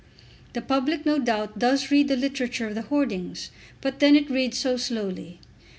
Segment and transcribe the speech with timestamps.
[0.53, 3.51] The public no doubt does read the literature of the hoardings,
[3.81, 5.37] but then it reads so slowly!